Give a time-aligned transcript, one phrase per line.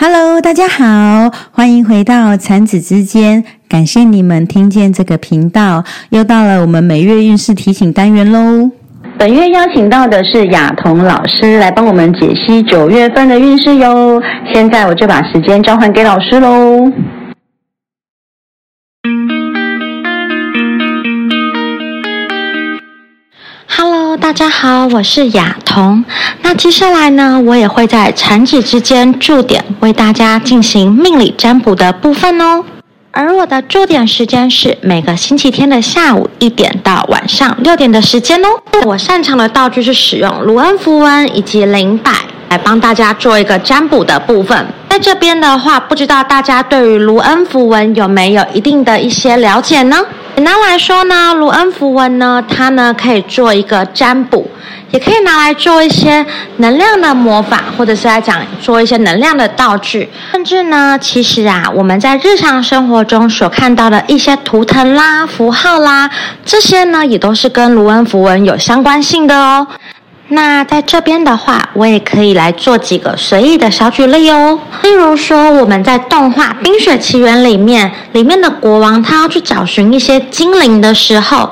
[0.00, 3.42] Hello，大家好，欢迎回到产子之间。
[3.68, 8.70] 感谢你们听见这个频道，又到了我们每月运势提醒单元喽。
[9.18, 14.22] 本月邀请到的是雅彤老师来帮我们解析九月份的运势哟。
[14.54, 16.88] 现在我就把时间交还给老师喽。
[24.16, 26.02] 大家好，我是雅彤。
[26.40, 32.64] 那接下来呢，我也会在产子之间驻点，为大家进行命理占卜的部分哦。
[33.10, 38.48] 而我的驻点时间是每个星期天的下午一点到晚上六点的时间哦。
[38.86, 42.12] 我擅长的道具是使用卢恩符文以及灵摆
[42.48, 44.66] 来帮大家做一个占卜的部分。
[44.88, 49.98] 在这边的话，不知道大家对于卢恩符文有没有一定的一些了解呢？
[50.38, 54.48] 简单来说呢，卢恩符文呢，它呢可以做一个占卜，
[54.92, 56.24] 也可以拿来做一些
[56.58, 60.08] 能量的魔法，或者是来讲做一些能量的道具。
[60.30, 66.08] 甚至呢，其实啊，我们在日常生活中所看到的一些图腾啦、符号啦，
[66.44, 69.66] 这些呢，也都是跟卢恩符文有相关性的哦。
[70.30, 74.58] 那在这边的话，我也可以来做几个随意的小举例哦。
[74.82, 81.48] 例如说，我们在动画《冰雪奇缘》里面，里面的国王他要去找寻一些精灵的时候，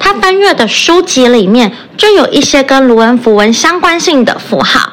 [0.00, 4.92] 他翻阅的书籍里面就有一些跟卢恩符文相关性的符号。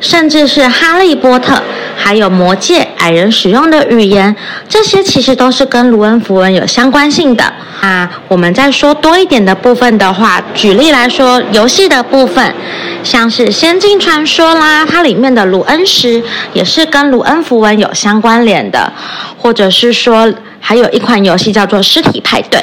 [0.00, 1.62] 甚至是哈利波特，
[1.96, 4.34] 还有魔戒矮人使用的语言，
[4.68, 7.44] 这些其实都是跟卢恩符文有相关性的。
[7.80, 12.54] 啊，我们再说多一点的部分的话，举例来说，游戏的部分，
[13.02, 18.92] 像是《仙境传说》啦，它里面的卢恩石也是跟卢恩符文有相关联的，
[19.38, 22.60] 或者是说，还有一款游戏叫做《尸体派对》。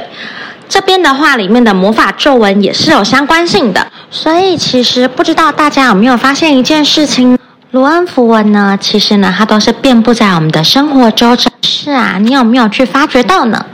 [0.69, 7.37] 这边的话，里面的魔法皱纹也是有相关性的，所以其实不知道大家有没有发现一件事情，
[7.71, 11.49] 卢恩符文呢，其实呢，它都是遍布在我们的生活周遭。
[11.61, 13.65] 是啊，你有没有去发掘到呢？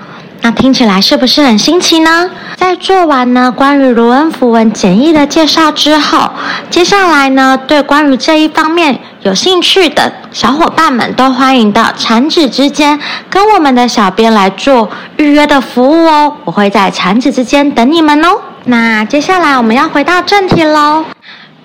[0.42, 2.30] 那听起来是不是很新奇呢？
[2.58, 6.30] 在做完呢关于卢恩符文简易的介绍之后，
[6.69, 13.00] 接下来呢，对关于这一方面有兴趣的小伙伴们都欢迎到产子之间
[13.30, 16.34] 跟我们的小编来做预约的服务哦。
[16.44, 18.30] 我会在产子之间等你们哦。
[18.66, 21.03] 那接下来我们要回到正题喽。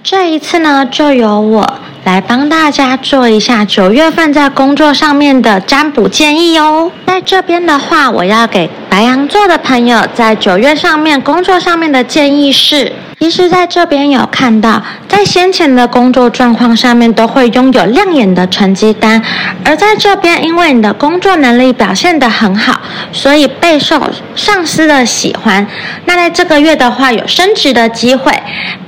[0.02, 6.90] 这一次呢，就由我来帮大家做一下九月份在工作上面的占卜建议哦。
[7.06, 12.92] 在这边的话，我要给白羊座的朋友在九月上面工作上面的建议是。
[13.20, 19.20] 其实在这边有看到，在先前的工作状况上面都会拥有亮眼的成绩单，
[19.64, 24.00] 而在这边因为你的工作能力表现得很好，所以备受
[24.36, 25.66] 上司的喜欢。
[26.04, 28.32] 那在这个月的话，有升职的机会，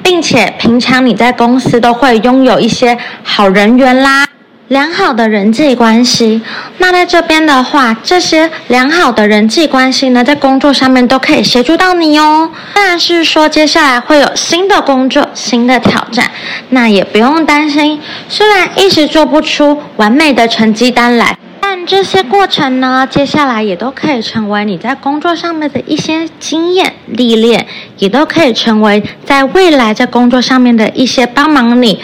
[0.01, 4.27] 并且平常你在公司都会拥有一些好人缘啦。
[4.71, 6.41] 良好的人际关系，
[6.79, 12.49] 那在这边的话，这些良好的人际关系呢，在工作上面都可以协助到你哦。
[12.73, 16.31] 但是说接下来会有新的工作、新的挑战，
[16.69, 18.01] 那也不用担心。
[18.29, 27.67] 虽然一时做不出完美的成绩单来，但这些过程呢，接下来也都可以成为你在工作上面的一些经验历练，
[27.99, 31.99] 也都可以成为在未来在工作上面的一些帮忙你。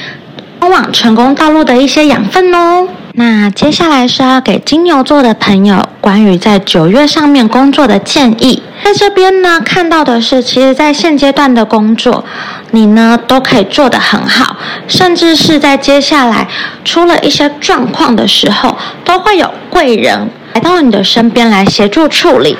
[0.66, 2.88] 通往成功道路的一些养分哦。
[3.12, 8.60] 那接下来是要给金牛座的朋友关于在九月上面工作的建议。
[8.82, 12.24] 在这边呢，看到的是，其实，在现阶段的工作，
[12.72, 14.56] 你呢都可以做得很好，
[14.88, 16.48] 甚至是在接下来
[16.84, 20.28] 出了一些状况的时候，都会有贵人。
[20.56, 22.56] 来到你的身边来协助处理，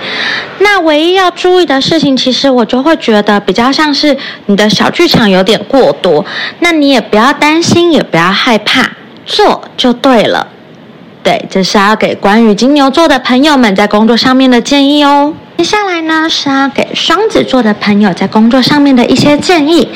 [0.59, 4.15] 那唯一要注意的事情，其实我就会觉得比较像是
[4.45, 6.23] 你的小剧场有点过多，
[6.61, 8.87] 那你也不要担心，也不要害怕，
[9.25, 10.47] 做就对了。
[11.27, 15.35] 对，这是要给关于金牛座的朋友们在工作上面的建议哦。
[15.59, 19.89] 接下来呢，是要给双子座的朋友在工作上面的一些建议。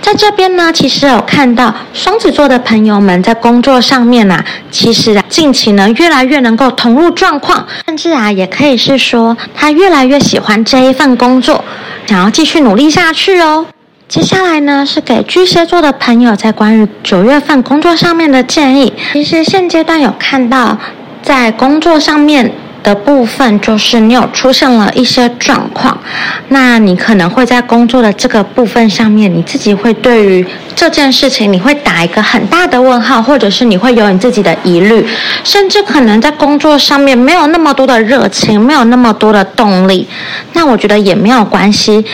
[0.00, 11.64] 在这边呢，其实有看到双子座的朋友们在工作上面啊，其实啊，近期呢越来越能够投入状况，甚至啊，也可以是说他越来越喜欢这一份工作，
[12.06, 13.64] 想要继续努力下去哦。
[14.12, 18.92] 接下来呢，是给巨蟹座的朋友在关于九月份工作上面的建议。
[19.14, 20.76] 其实现阶段有看到
[21.22, 22.52] 在工作上面。
[22.82, 25.96] 的部分就是你有出现了一些状况，
[26.48, 30.44] 那你可能会在工作的这个部分上面，你自己会对于
[30.74, 35.06] 这件事情你会打一个很大的问号，或者是你会有你自己的疑虑，
[35.44, 40.08] 甚至可能在工作上面没有那么多的热情，没有那么多的动力。
[40.54, 42.04] 那我觉得也没有关系，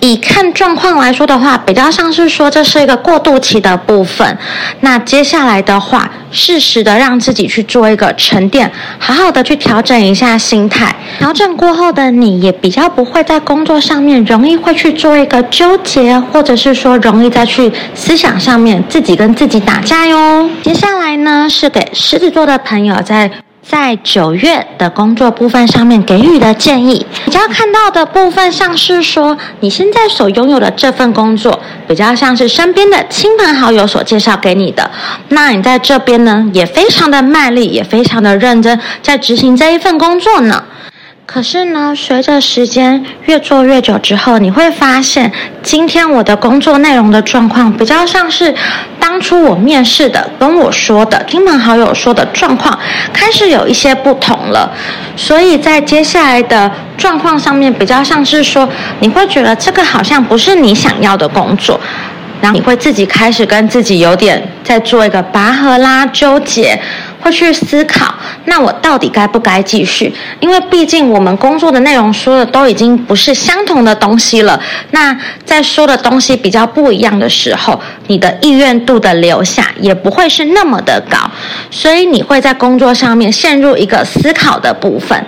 [0.00, 4.38] 以看状况来说的话，比较像是说这是一个过渡期的部分。
[4.80, 10.94] 那接下来的话，适时的让自己去做一个沉淀，好好的去调整一下心态。
[11.18, 20.48] 调整过后的你，也比较不会在工作上面容易会去做一个纠结，或者是说容易再去思想上面自己跟自己打架哟。
[20.62, 23.30] 接下来呢，是给狮子座的朋友在。
[23.70, 34.90] 在九月的工作部分上面给予的建议，比较看到的部分像是说，你现在所拥有的这份工作，比较像是身边的亲朋好友所介绍给你的。
[35.28, 40.64] 那你在这边呢，也非常的卖力，也非常的认真，在执行这一份工作呢。
[41.38, 45.30] 可是呢，随着时间越做越久之后，你会发现，
[45.62, 48.52] 今天我的工作内容的状况比较像是
[48.98, 52.76] 当初我面试的跟我说的亲朋好友说的状况
[53.12, 54.68] 开始有一些不同了。
[55.14, 58.68] 所以在接下来的状况上面，比较像是说，
[58.98, 61.78] 你会觉得这个好像不是你想要的工作，
[62.40, 66.76] 然后你会自己开始跟自己有点在做一个拔河啦，纠结。
[67.20, 70.12] 会去思考，那我到底该不该继续？
[70.40, 74.60] 因为毕竟我们工作的内容说的都已经不是相同的东西了。
[74.92, 81.18] 那在说的东西比较不一样的时候，你的意愿度的留下也不会是那么的高，
[81.70, 85.24] 所以你会在工作上面陷入一个思考的部分。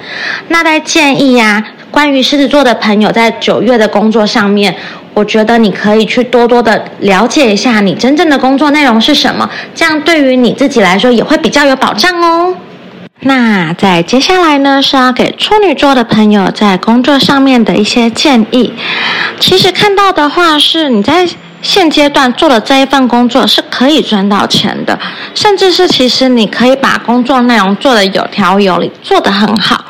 [0.49, 4.75] 那在建议呀，关于狮子座的朋友在九月的工作上面。
[5.13, 12.57] 我觉得你可以去多多的了解一下你真正的工作内容是什么，这样对于你自己来说也会比较有保障哦。
[13.23, 18.73] 那在接下来呢，是要给处女座的朋友在工作上面的一些建议。
[19.39, 21.29] 其实看到的话，是你在
[21.61, 24.99] 现阶段做的这一份工作是可以赚到钱的，
[25.35, 29.85] 甚至是其实你可以把工作内容做的有条有理，做得很好。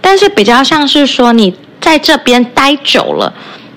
[0.00, 3.32] 但是比较像是说你在这边待久了。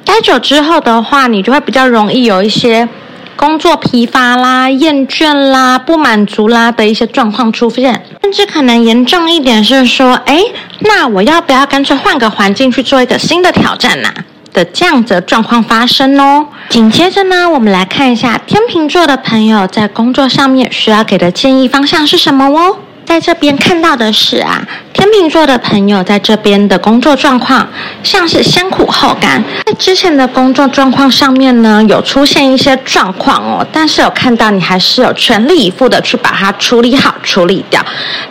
[0.05, 2.87] 待久之后的话，你就会比较容易有一些
[3.35, 10.43] 工作疲乏啦、厌倦啦、不满足啦的一些状况出现，甚至可能严重一点是说，哎，
[10.79, 14.09] 那我要不要干脆换个环境去做一个新的挑战呢？
[14.53, 16.45] 的这样子状况发生哦。
[16.67, 22.77] 紧接着呢，我们来看一下天秤座的朋友在工作上面需要给的建议方向是什么哦。
[23.11, 27.67] 在这边看到的是啊，天秤座的朋友在这边的工作状况
[28.01, 29.43] 像是先苦后甘。
[29.65, 37.85] 在之前的工作状况上面呢，有出现一些状况哦，但是有看到你还是有全力以赴的去把它处理好、处理掉，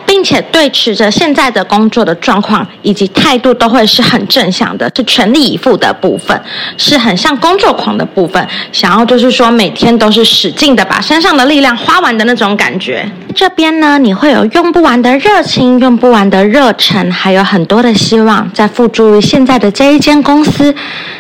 [0.07, 6.43] 并且对持着现在的工作的状况以及态度都会是很正向的，是全力以赴的部分，
[6.79, 13.07] 是很像工作狂的部分，想要就是说每天都是使劲的把身上的力量花完的那种感觉。
[13.35, 14.71] 这边呢，你会有用。
[14.71, 20.73] 不完的热情，用不完的热忱，还有很多的希望在付诸于现在的这一间公司。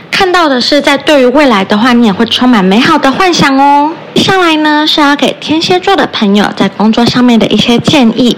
[0.09, 3.93] 看到的是，在对于未来的话，你也会充满美好的幻想哦。
[4.15, 8.37] 接下来呢，是要给天蝎座的朋友在工作上面的一些建议。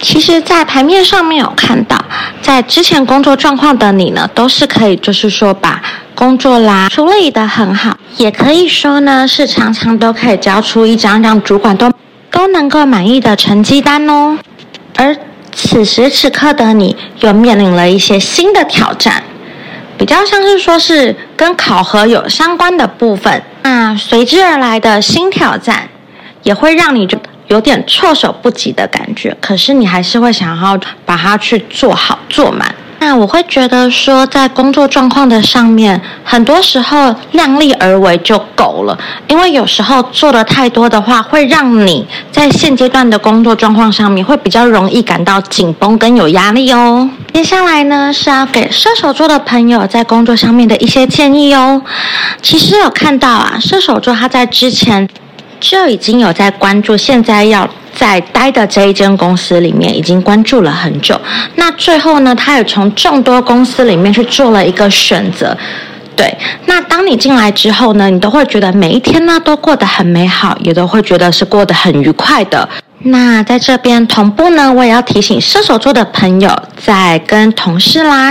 [0.00, 2.04] 其实，在牌面上面有看到，
[2.40, 5.80] 在之前工作状况的你呢，都是可以，就是说把
[6.16, 11.91] 工作啦处理的很好，也可以说呢，是常常都可以交出一张让主管都。
[12.32, 14.36] 都能够满意的成绩单哦，
[14.96, 15.16] 而
[15.52, 19.22] 此时此刻的你又面临了一些新的挑战，
[19.96, 25.88] 比较像是说是跟考核有相关的部分，那随之而来的新挑战
[26.42, 27.18] 也会让你就
[27.48, 32.74] 有点措手不及的感觉，可是你还是会想要把它去做好做满。
[33.04, 38.96] 那我会觉得说，在工作状况的上面，很多时候量力而为就够了。
[39.26, 47.10] 因为有时候做的太多的话，会让你在现阶段的工作状况上面会比较容易感到紧绷跟有压力哦。
[47.34, 51.82] 接下来呢，是要给射手座的朋友在工作上面的一些建议哦。
[52.40, 55.08] 其实有看到啊，射手座他在之前
[55.58, 57.68] 就已经有在关注，现在要。
[57.94, 61.20] 在待的这一间公司里面，已经关注了很久。
[61.56, 65.56] 那最后呢，他也从众多公司里面去做了一个选择。
[66.14, 72.68] 对，那当你进来之后呢，你都会觉得每一天呢都过得很美好，也都会觉得是过得很愉快的。
[73.04, 78.30] 那在这边同步呢，我也要提醒射手座的朋友，在跟同事啦。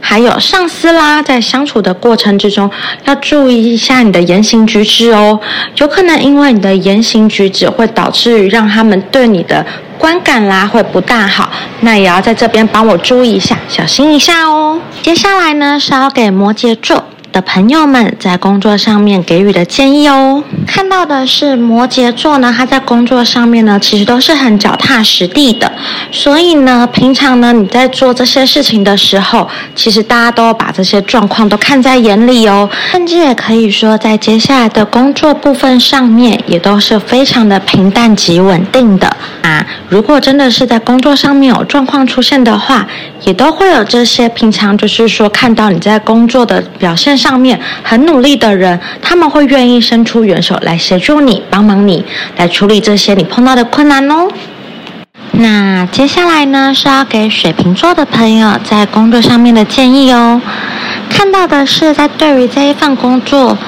[0.00, 2.70] 还有上司啦，在相处的过程之中，
[3.04, 5.38] 要注意一下你的言行举止哦。
[5.76, 9.64] 有可能因为你的言行举止，会导致于让他们对你的
[9.98, 11.50] 观感啦会不大好。
[11.80, 14.80] 那也要在这边帮我注意一下，小心一下哦。
[15.02, 17.04] 接下来呢，是要给摩羯座。
[17.38, 20.42] 的朋友们在工作上面给予的建议哦。
[20.66, 25.70] 看到的是摩羯座呢，他在工作上面呢，其实都是很脚踏实地的。
[26.10, 32.68] 所以呢，平常呢，你在做这些事情的时候，其实大家都把这些状况都看在眼里哦。
[32.90, 39.06] 甚至也可以说，在接下来的工作部分上面，也都是非常的平淡及稳定的
[39.42, 39.64] 啊。
[39.88, 42.84] 如果真的是在工作上面有状况出现的话，
[43.22, 52.02] 也都会有这些平常就是说看到你在工作的表现上上面很努力的人，他们会愿意伸出援手来协助你、帮忙你
[52.38, 54.26] 来处理这些你碰到的困难哦。
[55.32, 60.40] 那接下来呢是要给水瓶座的朋友在工作上面的建议哦。
[61.10, 63.58] 看到的是在对于这一份工作。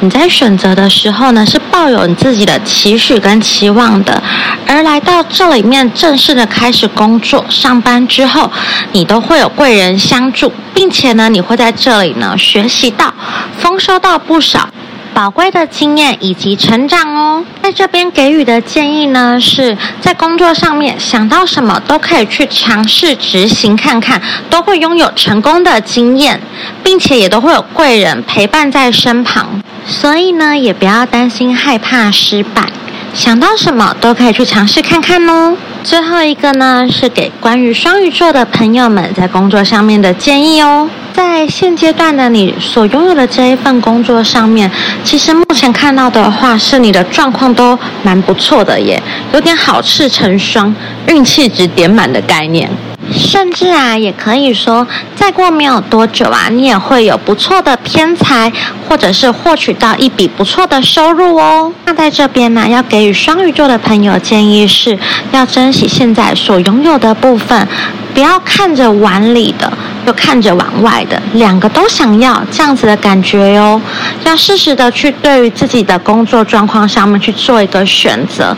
[0.00, 4.22] 你在选择的时候呢，是抱有你自己的期许跟期望的，
[4.66, 8.50] 而来到这里面正式的开始工作上班之后，
[8.92, 13.12] 你都会有贵人相助，并且呢，你会在这里呢学习到、
[13.58, 14.68] 丰收到不少。
[15.18, 26.40] 宝贵的经验以及成长哦，在这边给予的建议呢，是在工作上面想到什么都可以去尝试执行看看，都会拥有成功的经验，
[26.84, 32.70] 并且也都会有贵人陪伴在身旁，所以呢，也不要担心害怕失败，
[33.12, 35.56] 想到什么都可以去尝试看看哦。
[35.82, 40.88] 最后一个呢，是给关于双鱼座的朋友们在工作上面的建议哦。
[41.18, 44.70] 在现阶段的你所拥有的这一份工作上面，
[45.02, 50.72] 其实目前看到的话，是你的状况都蛮不错的耶，有点好事成双，
[51.08, 52.70] 运气值点满的概念。
[53.10, 58.52] 甚至啊，也可以说，再过没有多久啊，你也会有不错的偏财，
[58.88, 61.72] 或者是获取到一笔不错的收入哦。
[61.86, 64.96] 那在这边呢，要给予双鱼座的朋友建议是，
[65.32, 67.66] 要珍惜现在所拥有的部分，
[68.14, 69.72] 不要看着碗里的，
[70.08, 73.78] 就看着往外的，两个都想要这样子的感觉哟。
[74.24, 78.56] 要适时的去对于自己的工作状况上面去做一个选择，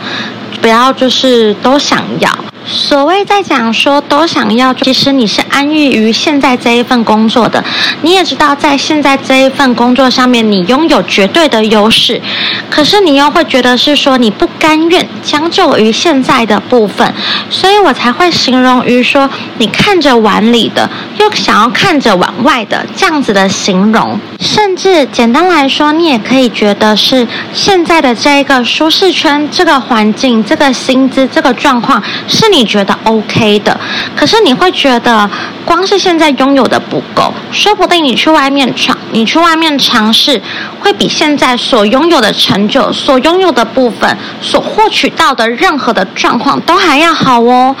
[0.61, 2.50] 不要就是都想要。
[2.63, 7.63] 所谓在讲说都想要，其实你是安逸于现在这一份工作的。
[8.01, 12.21] 你也知道，在现在这一份工作上面，你拥有绝对的优势。
[12.69, 17.13] 可是你又会觉得是说你不甘愿将就于现在的部分，
[17.49, 20.89] 所以我才会形容于说你看着碗里的，
[21.19, 24.19] 又想要看着碗外的这样子的形容。
[24.39, 32.50] 甚至简单来说，你也可以觉得是现在的这一个舒适圈、这个环境、这个薪资、这个状况是。
[32.51, 33.79] 你觉得 OK 的，
[34.15, 35.29] 可是你会觉得
[35.65, 40.41] 光是现在拥有的不够，说不定你去外面闯，你去外面尝试，
[40.79, 47.75] 会比现在所拥有的成就、所拥有的部分、所获取到的任何的状况都还要好哦。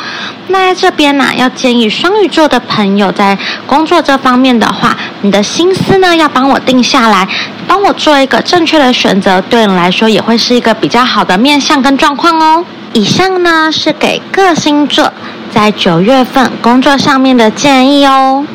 [0.51, 7.27] 那在这边呢，要建议双鱼座的朋友在工作这方面的话，你的心思呢要帮我定下来，
[7.65, 12.65] 帮我做一个正确的选择，对你来说也会是一个比较好的面向跟状况哦。
[12.93, 15.13] 以上呢是给各星座
[15.53, 18.45] 在九月份工作上面的建议哦。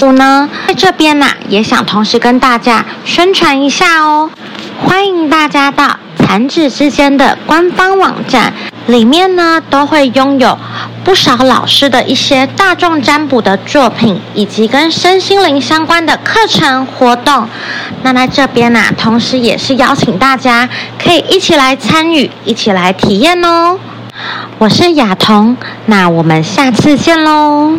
[0.00, 4.30] 我呢在这边呢也想同时跟大家宣传一下哦，
[4.84, 8.52] 欢迎大家到残指之间的官方网站，
[8.86, 10.58] 里面呢都会拥有。
[11.06, 17.48] 不少老师的一些大众占卜的作品，以及跟身心灵相关的课程活动，
[18.02, 23.78] 那在这边呢，同时也是邀请大家可以一起来参与，一起来体验哦。
[24.58, 27.78] 我是雅彤，那我们下次见喽。